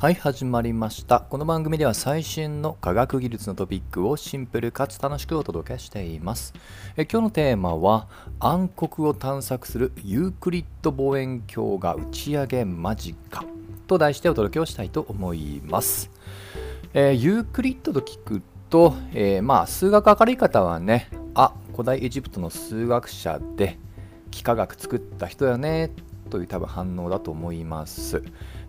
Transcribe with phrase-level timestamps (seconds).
[0.00, 1.20] はい始まりました。
[1.20, 6.54] この番組では最新の科学技術のトピックをシンプルかつ楽しくお届けしています。
[6.96, 8.08] え今日のテーマは
[8.38, 13.44] 暗黒を探索するユークリッド望遠鏡が打ち上げ間近
[13.86, 16.10] と題してお届けをしたいと思います、
[16.94, 23.78] えー、ユークリッドと聞くと、えー、まあ数学明るい方はねあ古代エジプトの数学者で
[24.32, 25.90] 幾何学作った人よね
[26.30, 28.22] という多分反応だと思います。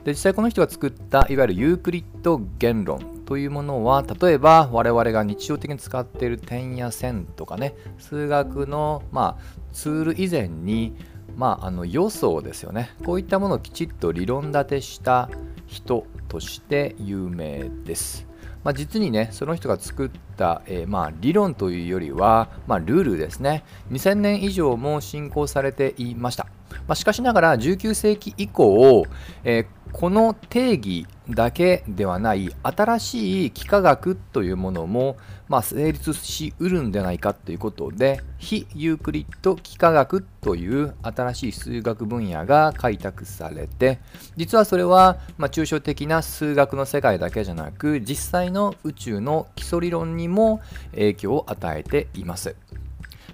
[0.04, 10.96] で実際この人が作ったいわゆるユークリッド言論というものは例えば我々が日常的に使っている点や線とかね数学の、まあ、ツール以前に、
[11.36, 12.90] まあ、あの予想ですよね。
[13.06, 15.30] こういったものをきちっと理論立てした
[15.66, 18.28] 人として有名です。
[18.64, 23.64] まあ、実にねその人が作った、えー、まあ、理論というよりは、まあ、ルールですね。
[23.92, 26.48] 2000年以上も進行されていました、
[26.92, 29.06] ましかしながら19世紀以降、
[29.46, 35.18] えーこの定義だけではない新しい幾何学というものも、
[35.50, 44.00] まあ、成立しうるんではないかということで非ユークリッド幾何学という新しい数学分野が開拓されて
[44.38, 52.56] 実はそれは、まあ、抽象的な数学の世界だけじゃなく実際の宇宙の基礎理論にも影響を与えています。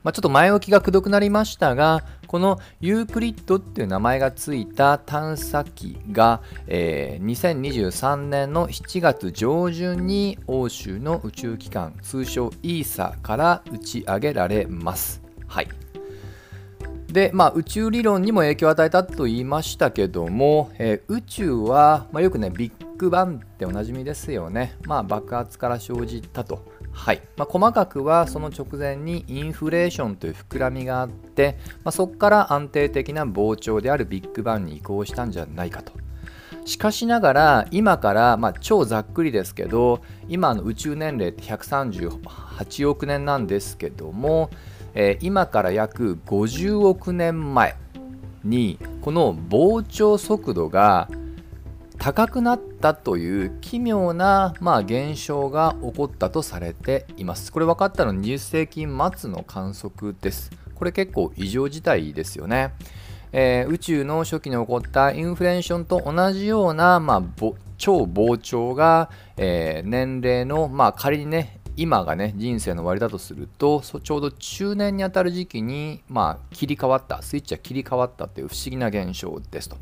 [0.08, 15.22] まあ、ちょっと前置きがくどくなりましたが、このユークリッドっていう名前がついた探査機が、えー、2023年の7月上旬に欧州の宇宙機関、通称 ESA から打ち上げられます。
[15.48, 15.68] はい。
[17.08, 24.76] で、まあ、宇宙理論にも影響を与えたと言いましたけども、えー、宇宙は、まあ、よくね、ビッグバンっておなじみですよね。
[24.84, 26.77] まあ、爆発から生じたと。
[26.98, 35.94] はいまあ、細かくはその直前にインフレーションという膨らみがあって、まあ、そこから安定的な膨張であるビッグバンに移行したんじゃないかと。
[36.66, 44.50] しかしながら今から、まあ、超ざっくりですけど今の宇宙年齢って138億年なんですけども、
[44.94, 47.78] えー、今から約50億年前
[48.44, 51.08] にこの膨張速度が
[52.00, 57.52] 高くなったという奇妙な、まあ、現象が起こったとされています。
[57.52, 58.88] これ分かったの20世紀
[59.18, 60.52] 末の観測です。
[60.76, 62.74] これ結構異常事態ですよね。
[63.32, 67.24] えー、宇宙の初期に起こったインフレーションと同じような、まあ、
[67.78, 79.78] 超膨張が、えー、年齢の、まあ、仮にね今がね人生の終わりだとするとちょうど中年にあたる時期に、まあ、切り替わったスイッチは切り替わったという不思議な現象ですと。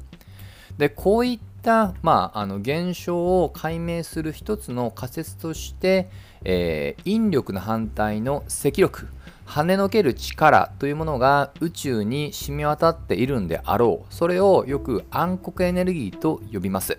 [0.78, 6.09] でこういった、まあ、あの現象を解明する一つの仮説として、
[6.44, 9.08] えー、引力の反対の積力
[9.46, 14.14] 跳ねのける力というものが宇宙に染み渡っているんであろう。
[14.14, 16.97] それをよく暗黒エネルギーと呼びます。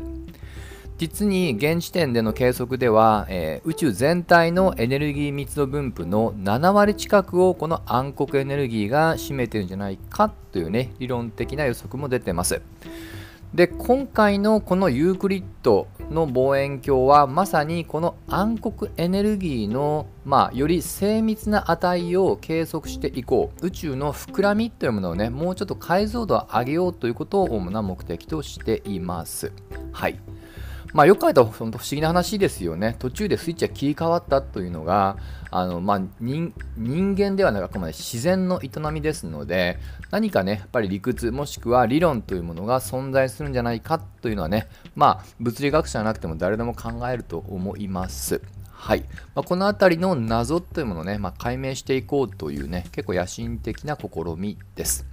[0.98, 12.62] 実に現時点での計測では、えー、宇宙全体のエネルギー密度分布の7割近くをこの暗黒エネルギーが占めてるんじゃないかというね理論的な予測も出てます。
[13.56, 29.50] で今回のこのユークリッドの望遠鏡はまさにこの暗黒エネルギーの、まあ、より精密な値を計測していこう宇宙の膨らみというものをねもうちょっと解像度を上げようということを主な目的としています。
[29.90, 30.18] はい。
[30.96, 32.96] まあ、よく考えたら本当不思議な話ですよね。
[32.98, 35.18] 途中でスイッチが切り替わったというのが、
[35.50, 36.54] あのまあ、人
[37.14, 39.78] 間ではなくあくまで自然の営みですので、
[40.10, 48.40] 何かね、やっぱり理屈、もしくは理論というものが存在するんじゃないかというのはね、まあ、物理学者じゃなくても誰でも考えると思います。
[48.70, 49.00] はい
[49.34, 54.08] まあ、この辺りの謎というものをね、まあ、解明していこうというね、結構野心的な試
[54.38, 55.04] みです。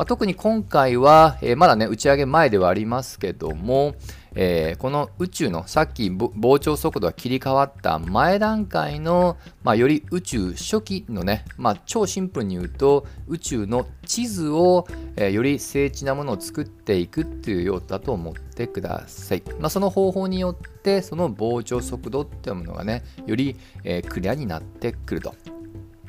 [0.00, 3.94] まあ、特に今回は、えー、まだね、打ち上げ前ではありますけども、
[4.34, 19.42] えー、この宇宙のさっき膨張速度が切り替わった前段階の、まあ、より宇宙初期のね、まあ、超シンプルに言うと宇宙の地図を、えー、より精緻なものを作っていくっていう用途だと思ってください。
[19.58, 23.54] まあ、その方法によってその膨張速度っていうものがねより、
[23.84, 25.34] えー、クリアになってくると。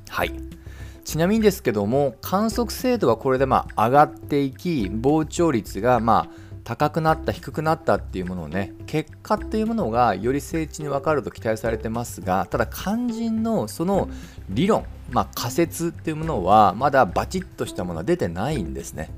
[0.08, 0.61] はい。
[1.04, 14.10] ちなみにですけども観測精度はこれでまあ上がっていき膨張率がまあ高くなった低くなったっていうものをね結果っていうものがより精緻に分かると期待されてますがただ肝心のその
[14.50, 19.10] 理論、まあ、仮説っていうものはまだバチッとしたものは出てないんですね。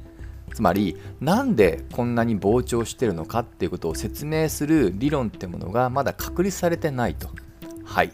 [0.54, 7.28] つまりなんでこんなに膨張してるのかっていうことを説明する理論ってものがまだ確立されてないと。
[7.84, 8.14] はい。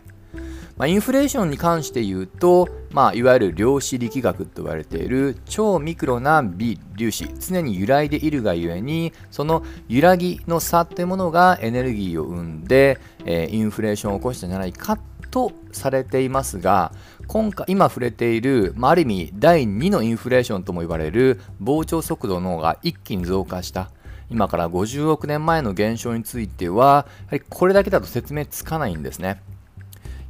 [0.79, 14.97] まあ、インフレーションに関して言うと、まあ、いわゆる量子力学と言われている超ミクロな微粒子常に揺らいでいるがゆえにその揺らぎの差というものがエネルギーを生んで、えー、インフレーションを起こしたんじゃないか
[15.29, 16.93] とされていますが
[17.27, 23.91] 今回今触れている、まあ、ある意味第2のインフレーションとも言われる膨張速度の方が一気に増加した
[24.29, 29.41] 今から50億年前の現象についてはやはりこれだけだと説明つかないんですね。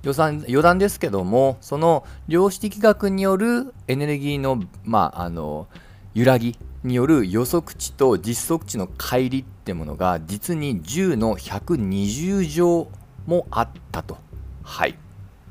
[0.04, 5.68] 予算余談ですけどもその量子力学によるエネルギーの,、まあ、あの
[6.14, 12.88] 揺らぎによる予測値と実測値の乖離ってものが実に10の120乗
[13.26, 14.18] もあったと。
[14.64, 14.98] はい。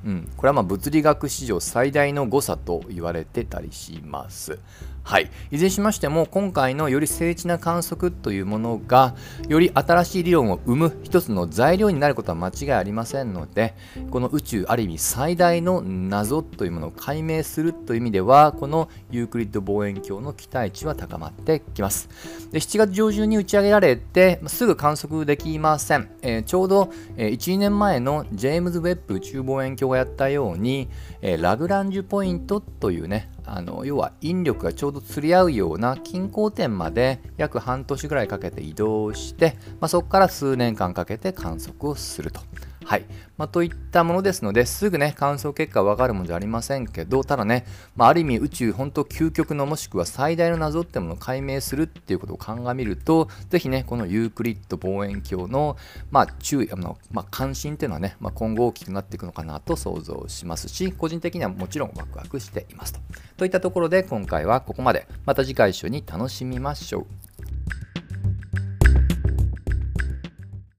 [0.05, 4.59] うん、これはま物理学史上最大の誤差と言われてたりします。
[5.09, 9.15] はい、いずれにしましても今回のより精緻な観測というものが
[9.49, 13.75] より新しい理論を生む一つの材料になることは間違いありませんので
[14.11, 22.11] この宇宙ある意味最大の謎というものを解明するという意味ではこのユークリッド望遠鏡の期待値は高まってきます。
[22.53, 30.91] で7月上旬に打ち上げられてすぐ観測できません、えー、ちょうど、え、12年前のジェームズ・ウェッブ宇宙望遠鏡がやったように、
[31.23, 42.41] え、ラグランジュポイントというねあの要は引力がちょうど釣り合うような均衡点まで約半年ぐらいかけて移動して、まあ、そこから数年間かけて観測をすると。
[42.89, 43.05] はい。
[43.37, 55.77] まあ、といったものですので、すぐね、観測結果わかるものじゃありませんけど、ただね、まあ、ある意味宇宙、本当究極のもしくは最大の謎ってものを解明するっていうことを鑑みると、ぜひね、このユークリッド望遠鏡の、
[56.11, 63.01] まあ、注意、あの、まあ、関心っていうのはね、まあ、今後大きくなっていくのかなと想像しますし、個人的にはもちろんワクワクしていますと。
[63.37, 65.07] といったところで、今回はここまで。
[65.27, 67.28] また次回一緒に楽しみましょう。